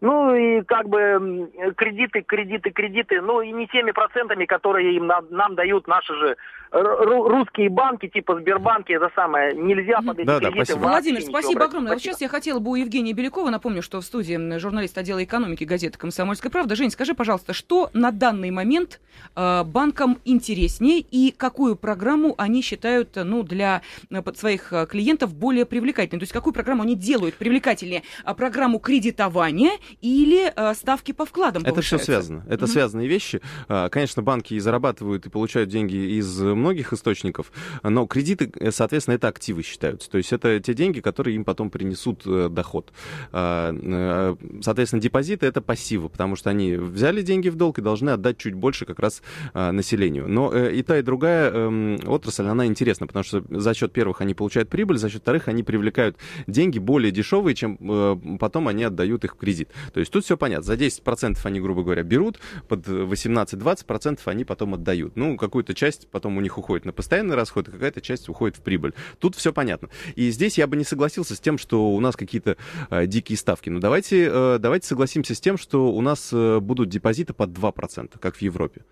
Ну 0.00 0.34
и 0.34 0.62
как 0.62 0.88
бы 0.88 1.50
кредиты, 1.76 2.22
кредиты, 2.22 2.70
кредиты, 2.70 3.20
ну 3.20 3.42
и 3.42 3.52
не 3.52 3.66
теми 3.66 3.90
процентами, 3.90 4.46
которые 4.46 4.96
им 4.96 5.06
нам, 5.06 5.26
нам 5.30 5.54
дают 5.54 5.86
наши 5.86 6.14
же 6.14 6.36
русские 6.72 7.68
банки, 7.68 8.08
типа 8.08 8.38
Сбербанки, 8.38 8.92
это 8.92 9.10
самое, 9.14 9.54
нельзя 9.54 10.00
под 10.02 10.20
эти 10.20 10.26
да, 10.26 10.38
кредиты 10.38 10.58
да, 10.58 10.64
спасибо. 10.64 10.78
Владимир, 10.78 11.22
спасибо 11.22 11.64
огромное. 11.64 11.92
Вот 11.92 12.00
сейчас 12.00 12.20
я 12.20 12.28
хотела 12.28 12.60
бы 12.60 12.70
у 12.70 12.74
Евгения 12.76 13.12
Белякова, 13.12 13.50
напомню, 13.50 13.82
что 13.82 14.00
в 14.00 14.04
студии 14.04 14.58
журналист 14.58 14.96
отдела 14.96 15.22
экономики 15.24 15.64
газеты 15.64 15.98
«Комсомольская 15.98 16.50
правда». 16.50 16.76
Жень, 16.76 16.90
скажи, 16.90 17.14
пожалуйста, 17.14 17.54
что 17.54 17.90
на 17.92 18.12
данный 18.12 18.52
момент 18.52 19.00
э, 19.34 19.64
банкам 19.64 20.18
интереснее 20.24 21.00
и 21.00 21.32
какую 21.36 21.74
программу 21.74 22.36
они 22.38 22.62
считают 22.62 23.16
ну, 23.16 23.42
для 23.42 23.82
э, 24.08 24.22
своих 24.34 24.72
э, 24.72 24.86
клиентов 24.86 25.34
более 25.34 25.66
привлекательной? 25.66 26.20
То 26.20 26.24
есть 26.24 26.32
какую 26.32 26.54
программу 26.54 26.84
они 26.84 26.94
делают 26.94 27.34
привлекательнее? 27.34 28.04
А 28.24 28.34
программу 28.34 28.78
кредитования 28.78 29.72
или 30.00 30.52
э, 30.54 30.74
ставки 30.74 31.12
по 31.12 31.24
вкладам 31.24 31.62
Это 31.64 31.80
все 31.82 31.98
связано. 31.98 32.44
Это 32.48 32.64
mm-hmm. 32.64 32.68
связанные 32.68 33.08
вещи. 33.08 33.40
А, 33.68 33.88
конечно, 33.88 34.22
банки 34.22 34.54
и 34.54 34.58
зарабатывают, 34.58 35.26
и 35.26 35.30
получают 35.30 35.70
деньги 35.70 36.18
из 36.18 36.40
многих 36.40 36.92
источников, 36.92 37.52
но 37.82 38.06
кредиты, 38.06 38.50
э, 38.58 38.70
соответственно, 38.70 39.14
это 39.14 39.28
активы 39.28 39.62
считаются. 39.62 40.10
То 40.10 40.18
есть 40.18 40.32
это 40.32 40.60
те 40.60 40.74
деньги, 40.74 41.00
которые 41.00 41.36
им 41.36 41.44
потом 41.44 41.70
принесут 41.70 42.22
э, 42.26 42.48
доход. 42.50 42.92
А, 43.32 44.36
соответственно, 44.62 45.02
депозиты— 45.02 45.46
это 45.46 45.60
пассивы, 45.60 46.08
потому 46.08 46.36
что 46.36 46.50
они 46.50 46.74
взяли 46.76 47.22
деньги 47.22 47.48
в 47.48 47.56
долг 47.56 47.78
и 47.78 47.82
должны 47.82 48.10
отдать 48.10 48.38
чуть 48.38 48.54
больше 48.54 48.84
как 48.84 48.98
раз 48.98 49.22
а, 49.54 49.72
населению. 49.72 50.28
Но 50.28 50.56
и 50.56 50.82
та, 50.82 50.98
и 50.98 51.02
другая 51.02 51.50
эм, 51.50 52.00
отрасль, 52.06 52.46
она 52.46 52.66
интересна, 52.66 53.06
потому 53.06 53.24
что 53.24 53.44
за 53.48 53.74
счет 53.74 53.92
первых 53.92 54.20
они 54.20 54.34
получают 54.34 54.68
прибыль, 54.68 54.98
за 54.98 55.08
счет 55.08 55.22
вторых 55.22 55.48
они 55.48 55.62
привлекают 55.62 56.16
деньги 56.46 56.78
более 56.78 57.12
дешевые, 57.12 57.54
чем 57.54 58.38
потом 58.38 58.68
они 58.68 58.84
отдают 58.84 59.24
их 59.24 59.34
в 59.34 59.38
кредит. 59.38 59.68
То 59.92 60.00
есть 60.00 60.12
тут 60.12 60.24
все 60.24 60.36
понятно. 60.36 60.64
За 60.64 60.74
10% 60.74 61.38
они, 61.44 61.60
грубо 61.60 61.82
говоря, 61.82 62.02
берут, 62.02 62.38
под 62.68 62.86
18-20% 62.86 64.20
они 64.26 64.44
потом 64.44 64.74
отдают. 64.74 65.16
Ну, 65.16 65.36
какую-то 65.36 65.74
часть 65.74 66.08
потом 66.08 66.36
у 66.36 66.40
них 66.40 66.58
уходит 66.58 66.84
на 66.84 66.92
постоянный 66.92 67.36
расход, 67.36 67.68
а 67.68 67.72
какая-то 67.72 68.00
часть 68.00 68.28
уходит 68.28 68.56
в 68.56 68.62
прибыль. 68.62 68.94
Тут 69.18 69.36
все 69.36 69.52
понятно. 69.52 69.88
И 70.14 70.30
здесь 70.30 70.58
я 70.58 70.66
бы 70.66 70.76
не 70.76 70.84
согласился 70.84 71.34
с 71.34 71.40
тем, 71.40 71.58
что 71.58 71.90
у 71.90 72.00
нас 72.00 72.16
какие-то 72.16 72.56
э, 72.90 73.06
дикие 73.06 73.36
ставки. 73.36 73.68
Но 73.70 73.80
давайте, 73.80 74.28
э, 74.30 74.58
давайте 74.58 74.86
согласимся 74.86 75.34
с 75.34 75.40
тем, 75.40 75.58
что 75.58 75.92
у 75.92 76.00
нас 76.00 76.30
э, 76.32 76.60
будут 76.60 76.88
депозиты 76.88 77.32
под 77.32 77.50
2%, 77.50 78.18
как 78.18 78.36
в 78.36 78.42
Европе 78.42 78.82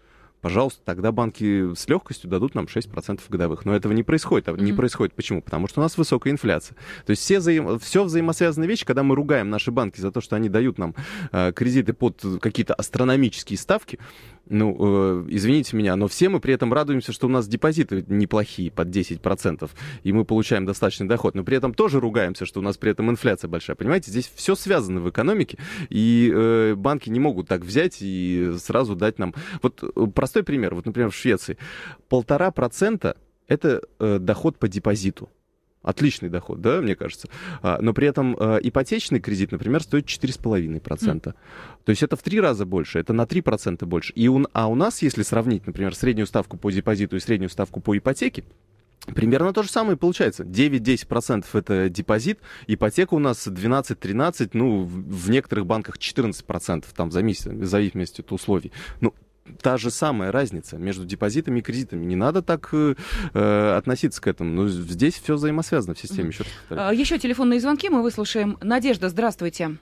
пожалуйста, 0.40 0.80
тогда 0.84 1.12
банки 1.12 1.74
с 1.74 1.88
легкостью 1.88 2.30
дадут 2.30 2.54
нам 2.54 2.66
6% 2.66 3.20
годовых. 3.28 3.64
Но 3.64 3.74
этого 3.74 3.92
не 3.92 4.02
происходит. 4.02 4.48
Mm-hmm. 4.48 4.62
не 4.62 4.72
происходит 4.72 5.14
почему? 5.14 5.42
Потому 5.42 5.68
что 5.68 5.80
у 5.80 5.82
нас 5.82 5.96
высокая 5.98 6.32
инфляция. 6.32 6.76
То 7.06 7.10
есть 7.10 7.22
все, 7.22 7.38
взаим... 7.38 7.78
все 7.78 8.04
взаимосвязанные 8.04 8.68
вещи, 8.68 8.84
когда 8.84 9.02
мы 9.02 9.14
ругаем 9.14 9.50
наши 9.50 9.70
банки 9.70 10.00
за 10.00 10.10
то, 10.10 10.20
что 10.20 10.36
они 10.36 10.48
дают 10.48 10.78
нам 10.78 10.94
э, 11.32 11.52
кредиты 11.52 11.92
под 11.92 12.24
какие-то 12.40 12.74
астрономические 12.74 13.58
ставки, 13.58 13.98
ну, 14.50 14.76
э, 14.78 15.26
извините 15.28 15.76
меня, 15.76 15.96
но 15.96 16.08
все 16.08 16.28
мы 16.28 16.40
при 16.40 16.54
этом 16.54 16.72
радуемся, 16.72 17.12
что 17.12 17.26
у 17.26 17.30
нас 17.30 17.46
депозиты 17.46 18.04
неплохие, 18.08 18.70
под 18.70 18.88
10%, 18.88 19.70
и 20.02 20.12
мы 20.12 20.24
получаем 20.24 20.64
достаточный 20.64 21.06
доход, 21.06 21.34
но 21.34 21.44
при 21.44 21.56
этом 21.56 21.74
тоже 21.74 22.00
ругаемся, 22.00 22.46
что 22.46 22.60
у 22.60 22.62
нас 22.62 22.76
при 22.76 22.90
этом 22.90 23.10
инфляция 23.10 23.48
большая. 23.48 23.76
Понимаете, 23.76 24.10
здесь 24.10 24.30
все 24.34 24.54
связано 24.54 25.00
в 25.00 25.10
экономике, 25.10 25.58
и 25.90 26.32
э, 26.34 26.74
банки 26.76 27.10
не 27.10 27.20
могут 27.20 27.48
так 27.48 27.62
взять 27.62 27.98
и 28.00 28.54
сразу 28.58 28.96
дать 28.96 29.18
нам... 29.18 29.34
Вот 29.62 29.82
э, 29.82 30.06
простой 30.28 30.42
пример, 30.42 30.74
вот, 30.74 30.84
например, 30.84 31.10
в 31.10 31.14
Швеции. 31.14 31.56
Полтора 32.10 32.50
процента 32.50 33.16
это 33.46 33.80
э, 33.98 34.18
доход 34.20 34.58
по 34.58 34.68
депозиту. 34.68 35.30
Отличный 35.80 36.28
доход, 36.28 36.60
да, 36.60 36.82
мне 36.82 36.94
кажется. 36.94 37.28
А, 37.62 37.78
но 37.80 37.94
при 37.94 38.06
этом 38.08 38.36
а, 38.38 38.58
ипотечный 38.58 39.20
кредит, 39.20 39.52
например, 39.52 39.82
стоит 39.82 40.04
4,5%. 40.04 40.82
Mm. 40.82 41.34
То 41.84 41.90
есть 41.90 42.02
это 42.02 42.16
в 42.16 42.22
три 42.22 42.40
раза 42.40 42.66
больше, 42.66 42.98
это 42.98 43.14
на 43.14 43.22
3% 43.22 43.86
больше. 43.86 44.12
И 44.12 44.28
у, 44.28 44.44
а 44.52 44.66
у 44.66 44.74
нас, 44.74 45.00
если 45.00 45.22
сравнить, 45.22 45.66
например, 45.66 45.94
среднюю 45.94 46.26
ставку 46.26 46.58
по 46.58 46.70
депозиту 46.70 47.16
и 47.16 47.20
среднюю 47.20 47.48
ставку 47.48 47.80
по 47.80 47.96
ипотеке, 47.96 48.44
Примерно 49.14 49.52
то 49.52 49.62
же 49.62 49.70
самое 49.70 49.96
получается. 49.96 50.44
9-10% 50.44 51.46
это 51.54 51.88
депозит, 51.88 52.40
ипотека 52.66 53.14
у 53.14 53.18
нас 53.18 53.46
12-13, 53.46 54.50
ну, 54.52 54.84
в 54.84 55.30
некоторых 55.30 55.64
банках 55.64 55.96
14%, 55.96 56.84
там, 56.94 57.08
в 57.08 57.12
зависимости 57.12 58.20
от 58.20 58.32
условий. 58.32 58.72
Ну, 59.00 59.14
та 59.62 59.76
же 59.76 59.90
самая 59.90 60.32
разница 60.32 60.76
между 60.76 61.04
депозитами 61.04 61.60
и 61.60 61.62
кредитами. 61.62 62.04
Не 62.04 62.16
надо 62.16 62.42
так 62.42 62.68
э, 62.72 62.94
э 63.34 63.76
относиться 63.76 64.20
к 64.20 64.26
этому. 64.26 64.50
Но 64.50 64.68
здесь 64.68 65.18
все 65.18 65.34
взаимосвязано 65.34 65.94
в 65.94 65.98
системе. 65.98 66.28
Еще, 66.28 66.44
Еще 66.70 67.18
телефонные 67.18 67.60
звонки 67.60 67.88
мы 67.88 68.02
выслушаем. 68.02 68.58
Надежда, 68.60 69.08
здравствуйте. 69.08 69.76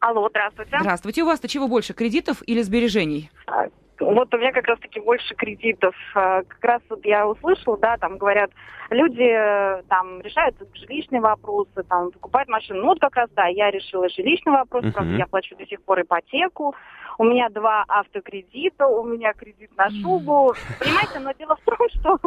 Алло, 0.00 0.28
здравствуйте. 0.30 0.78
Здравствуйте. 0.80 1.22
У 1.22 1.26
вас-то 1.26 1.46
чего 1.46 1.68
больше, 1.68 1.92
кредитов 1.92 2.42
или 2.46 2.62
сбережений? 2.62 3.30
А, 3.46 3.66
вот 4.00 4.34
у 4.34 4.38
меня 4.38 4.50
как 4.52 4.66
раз-таки 4.66 4.98
больше 4.98 5.34
кредитов. 5.34 5.94
А, 6.14 6.42
как 6.42 6.64
раз 6.64 6.82
вот 6.88 7.04
я 7.04 7.28
услышала, 7.28 7.76
да, 7.76 7.98
там 7.98 8.16
говорят, 8.16 8.50
люди 8.88 9.22
э, 9.22 9.82
там 9.88 10.22
решают 10.22 10.56
жилищные 10.74 11.20
вопросы, 11.20 11.82
там 11.88 12.10
покупают 12.10 12.48
машину. 12.48 12.80
Ну 12.80 12.86
вот 12.86 13.00
как 13.00 13.14
раз, 13.16 13.28
да, 13.36 13.46
я 13.46 13.70
решила 13.70 14.08
жилищный 14.08 14.52
вопрос, 14.52 14.84
uh-huh. 14.84 14.92
правда, 14.92 15.12
я 15.16 15.26
плачу 15.26 15.54
до 15.56 15.66
сих 15.66 15.82
пор 15.82 16.00
ипотеку. 16.00 16.74
У 17.18 17.24
меня 17.24 17.48
два 17.50 17.84
автокредита, 17.88 18.86
у 18.86 19.04
меня 19.04 19.32
кредит 19.32 19.70
на 19.76 19.90
шубу. 19.90 20.54
Понимаете, 20.78 21.18
но 21.20 21.32
дело 21.32 21.56
в 21.56 21.60
том, 21.64 21.88
что 22.00 22.18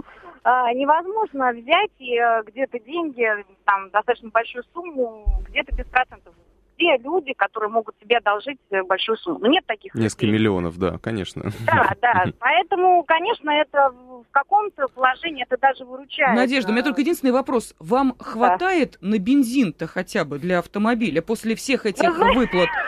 а, 0.44 0.74
невозможно 0.74 1.52
взять 1.52 1.92
и 2.00 2.18
э, 2.18 2.44
где-то 2.46 2.80
деньги, 2.80 3.28
там, 3.66 3.90
достаточно 3.92 4.30
большую 4.30 4.64
сумму, 4.74 5.26
где-то 5.48 5.76
без 5.76 5.86
процентов 5.88 6.34
все 6.78 6.98
люди, 6.98 7.34
которые 7.34 7.70
могут 7.70 7.96
себе 8.02 8.18
одолжить 8.18 8.60
э, 8.72 8.84
большую 8.84 9.18
сумму. 9.18 9.40
Но 9.40 9.48
нет 9.48 9.66
таких 9.66 9.94
Несколько 9.96 10.26
людей. 10.26 10.40
миллионов, 10.40 10.78
да, 10.78 10.98
конечно. 10.98 11.52
Да, 11.66 11.92
да. 12.02 12.26
Поэтому, 12.40 13.04
конечно, 13.04 13.50
это 13.52 13.90
в 13.90 14.26
каком-то 14.32 14.88
положении 14.88 15.44
это 15.44 15.58
даже 15.60 15.86
выручает. 15.86 16.36
Надежда, 16.36 16.72
у 16.72 16.74
меня 16.74 16.84
только 16.84 17.02
единственный 17.02 17.32
вопрос. 17.32 17.76
Вам 17.80 18.16
хватает 18.20 18.98
да. 19.02 19.08
на 19.10 19.20
бензин-то 19.20 19.88
хотя 19.88 20.26
бы 20.26 20.40
для 20.40 20.60
автомобиля 20.60 21.22
после 21.22 21.56
всех 21.56 21.86
этих 21.86 22.18
выплат? 22.18 22.70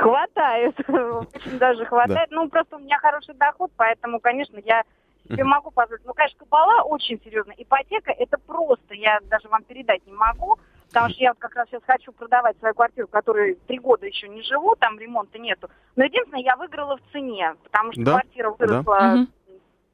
Хватает, 0.00 0.74
очень 0.88 1.58
даже 1.58 1.84
хватает. 1.84 2.30
Да. 2.30 2.36
Ну, 2.36 2.48
просто 2.48 2.76
у 2.76 2.80
меня 2.80 2.98
хороший 2.98 3.34
доход, 3.34 3.70
поэтому, 3.76 4.20
конечно, 4.20 4.58
я 4.64 4.82
себе 5.28 5.44
могу 5.44 5.70
позволить. 5.70 6.04
Ну, 6.04 6.14
конечно, 6.14 6.38
кабала 6.38 6.82
очень 6.82 7.20
серьезная. 7.22 7.56
Ипотека 7.58 8.12
это 8.12 8.38
просто, 8.38 8.94
я 8.94 9.18
даже 9.28 9.48
вам 9.48 9.62
передать 9.64 10.06
не 10.06 10.12
могу. 10.12 10.58
Потому 10.88 11.10
что 11.10 11.22
я 11.22 11.30
вот 11.32 11.38
как 11.38 11.54
раз 11.54 11.68
сейчас 11.68 11.82
хочу 11.86 12.12
продавать 12.12 12.56
свою 12.58 12.74
квартиру, 12.74 13.06
в 13.06 13.10
которой 13.10 13.56
три 13.66 13.78
года 13.78 14.06
еще 14.06 14.26
не 14.26 14.42
живу, 14.42 14.74
там 14.74 14.98
ремонта 14.98 15.38
нету. 15.38 15.68
Но 15.96 16.04
единственное, 16.04 16.40
я 16.40 16.56
выиграла 16.56 16.96
в 16.96 17.12
цене, 17.12 17.56
потому 17.62 17.92
что 17.92 18.04
да? 18.04 18.12
квартира 18.12 18.50
выросла 18.50 18.98
да. 18.98 19.26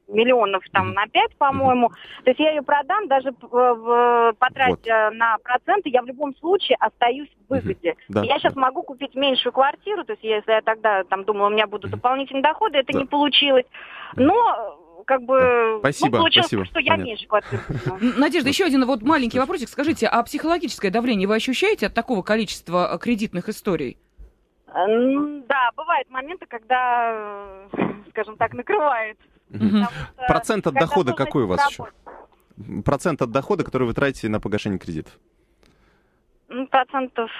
Миллионов 0.07 0.63
там 0.71 0.93
на 0.93 1.07
пять, 1.07 1.35
по-моему. 1.37 1.89
То 2.23 2.31
есть 2.31 2.39
я 2.39 2.51
ее 2.51 2.61
продам, 2.61 3.07
даже 3.07 3.31
потратя 3.31 5.09
вот. 5.09 5.17
на 5.17 5.37
проценты, 5.43 5.89
я 5.89 6.01
в 6.01 6.05
любом 6.05 6.35
случае 6.37 6.77
остаюсь 6.79 7.29
в 7.47 7.53
выгоде. 7.53 7.95
Да. 8.09 8.23
Я 8.23 8.39
сейчас 8.39 8.55
могу 8.55 8.83
купить 8.83 9.15
меньшую 9.15 9.53
квартиру, 9.53 10.03
то 10.03 10.13
есть 10.13 10.23
если 10.23 10.51
я 10.51 10.61
тогда 10.61 11.03
там 11.05 11.23
думала, 11.23 11.47
у 11.47 11.51
меня 11.51 11.67
будут 11.67 11.91
дополнительные 11.91 12.43
доходы, 12.43 12.77
это 12.77 12.93
да. 12.93 12.99
не 12.99 13.05
получилось. 13.05 13.65
Но 14.15 14.79
как 15.05 15.21
бы 15.23 15.77
спасибо, 15.79 16.17
ну, 16.17 16.23
получилось, 16.23 16.47
спасибо. 16.47 16.65
что 16.65 16.79
я 16.79 16.95
меньше 16.97 17.27
квартир. 17.27 17.59
Надежда, 18.17 18.49
еще 18.49 18.65
один 18.65 18.85
вот 18.85 19.01
маленький 19.01 19.39
вопросик. 19.39 19.69
Скажите, 19.69 20.07
а 20.07 20.23
психологическое 20.23 20.89
давление 20.89 21.27
вы 21.27 21.35
ощущаете 21.35 21.87
от 21.87 21.93
такого 21.93 22.21
количества 22.21 22.91
э, 22.93 22.97
кредитных 22.97 23.49
историй? 23.49 23.97
Да, 24.67 25.69
бывают 25.77 26.09
моменты, 26.09 26.45
когда, 26.47 27.67
скажем 28.09 28.35
так, 28.35 28.53
накрывает. 28.53 29.17
Процент 30.27 30.67
от 30.67 30.73
дохода 30.73 31.13
какой 31.13 31.43
у 31.43 31.47
вас 31.47 31.69
еще? 31.69 31.85
Процент 32.83 33.21
от 33.21 33.31
дохода, 33.31 33.63
который 33.63 33.87
вы 33.87 33.93
тратите 33.93 34.29
на 34.29 34.39
погашение 34.39 34.79
кредитов? 34.79 35.19
Ну, 36.47 36.67
процентов 36.67 37.31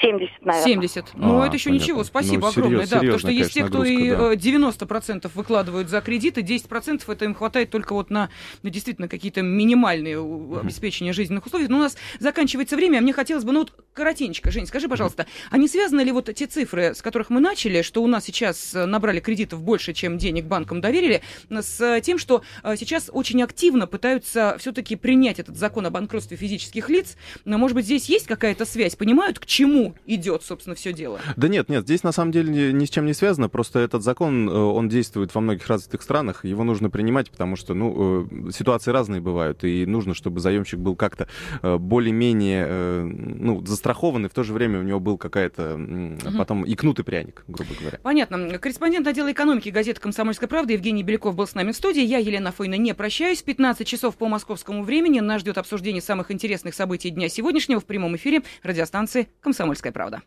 70, 0.00 0.42
наверное. 0.42 0.64
70. 0.64 1.06
Ну, 1.14 1.40
А, 1.40 1.46
это 1.46 1.56
еще 1.56 1.70
понятно. 1.70 1.84
ничего. 1.84 2.04
Спасибо 2.04 2.42
Ну, 2.42 2.48
огромное. 2.48 2.78
серьез- 2.86 2.90
да, 2.90 2.98
потому 2.98 3.18
что 3.18 3.30
есть 3.30 3.52
те, 3.52 3.64
кто 3.64 3.84
и 3.84 4.10
э, 4.10 4.36
90% 4.36 5.30
выкладывают 5.34 5.88
за 5.88 6.00
кредиты, 6.00 6.42
10% 6.42 7.08
это 7.12 7.24
им 7.24 7.34
хватает 7.34 7.70
только 7.70 7.92
вот 7.94 8.10
на, 8.10 8.30
на 8.62 8.70
действительно 8.70 9.08
какие-то 9.08 9.42
минимальные 9.42 10.20
у- 10.20 10.56
обеспечения 10.56 11.12
жизненных 11.12 11.46
условий. 11.46 11.66
Но 11.68 11.78
у 11.78 11.80
нас 11.80 11.96
заканчивается 12.20 12.76
время, 12.76 12.98
а 12.98 13.00
мне 13.00 13.12
хотелось 13.12 13.44
бы, 13.44 13.52
ну 13.52 13.60
вот 13.60 13.72
коротенько, 13.92 14.50
Жень, 14.52 14.66
скажи, 14.66 14.88
пожалуйста, 14.88 15.26
а 15.50 15.58
не 15.58 15.66
связаны 15.68 16.00
ли 16.02 16.12
вот 16.12 16.32
те 16.32 16.46
цифры, 16.46 16.94
с 16.94 17.02
которых 17.02 17.28
мы 17.30 17.40
начали, 17.40 17.82
что 17.82 18.02
у 18.02 18.06
нас 18.06 18.24
сейчас 18.24 18.74
э, 18.74 18.86
набрали 18.86 19.18
кредитов 19.20 19.62
больше, 19.62 19.92
чем 19.94 20.18
денег 20.18 20.44
банкам 20.44 20.80
доверили, 20.80 21.22
с 21.50 22.00
тем, 22.02 22.18
что 22.18 22.42
э, 22.62 22.76
сейчас 22.76 23.10
очень 23.12 23.42
активно 23.42 23.86
пытаются 23.88 24.56
все-таки 24.60 24.94
принять 24.96 25.40
этот 25.40 25.56
закон 25.56 25.86
о 25.86 25.90
банкротстве 25.90 26.36
физических 26.36 26.88
лиц. 26.88 27.16
Но, 27.44 27.58
может 27.58 27.74
быть, 27.74 27.84
здесь 27.84 28.11
есть 28.12 28.26
какая-то 28.26 28.64
связь? 28.64 28.94
Понимают, 28.96 29.38
к 29.38 29.46
чему 29.46 29.94
идет, 30.06 30.42
собственно, 30.42 30.76
все 30.76 30.92
дело? 30.92 31.18
Да 31.36 31.48
нет, 31.48 31.68
нет, 31.68 31.84
здесь 31.84 32.02
на 32.02 32.12
самом 32.12 32.32
деле 32.32 32.72
ни- 32.72 32.84
с 32.84 32.90
чем 32.90 33.06
не 33.06 33.14
связано, 33.14 33.48
просто 33.48 33.78
этот 33.80 34.02
закон, 34.02 34.48
э, 34.48 34.52
он 34.52 34.88
действует 34.88 35.34
во 35.34 35.40
многих 35.40 35.66
развитых 35.66 36.02
странах, 36.02 36.44
его 36.44 36.64
нужно 36.64 36.90
принимать, 36.90 37.30
потому 37.30 37.56
что, 37.56 37.74
ну, 37.74 38.26
э, 38.48 38.50
ситуации 38.52 38.90
разные 38.90 39.20
бывают, 39.20 39.64
и 39.64 39.86
нужно, 39.86 40.14
чтобы 40.14 40.40
заемщик 40.40 40.78
был 40.78 40.94
как-то 40.96 41.26
э, 41.62 41.76
более-менее, 41.76 43.02
ну, 43.04 43.64
застрахован, 43.64 44.26
и 44.26 44.28
в 44.28 44.32
то 44.34 44.42
же 44.42 44.52
время 44.52 44.80
у 44.80 44.82
него 44.82 45.00
был 45.00 45.16
какая-то 45.18 45.62
м, 45.62 46.18
потом 46.36 46.64
и 46.64 46.74
кнут 46.74 46.98
и 46.98 47.02
пряник, 47.02 47.44
грубо 47.48 47.70
говоря. 47.80 47.98
Понятно. 48.02 48.58
Корреспондент 48.58 49.06
отдела 49.06 49.32
экономики 49.32 49.68
газеты 49.70 50.00
«Комсомольская 50.00 50.48
правда» 50.48 50.72
Евгений 50.72 51.02
Беляков 51.02 51.34
был 51.34 51.46
с 51.46 51.54
нами 51.54 51.72
в 51.72 51.76
студии. 51.76 52.02
Я, 52.02 52.18
Елена 52.18 52.52
Фойна, 52.52 52.74
не 52.76 52.94
прощаюсь. 52.94 53.42
15 53.42 53.86
часов 53.86 54.16
по 54.16 54.28
московскому 54.28 54.82
времени 54.82 55.20
нас 55.20 55.40
ждет 55.40 55.58
обсуждение 55.58 56.02
самых 56.02 56.30
интересных 56.30 56.74
событий 56.74 57.10
дня 57.10 57.28
сегодняшнего 57.28 57.80
в 57.80 57.84
прямом 58.02 58.16
эфире 58.16 58.42
радиостанции 58.64 59.28
«Комсомольская 59.40 59.92
правда». 59.92 60.22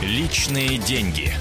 Личные 0.00 0.78
деньги. 0.78 1.32